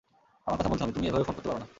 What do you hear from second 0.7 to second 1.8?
বলতে হবে--- তুমি এভাবে ফোন করতে পার না।